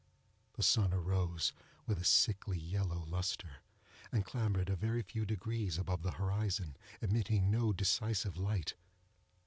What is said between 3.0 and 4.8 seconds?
lustre, and clambered a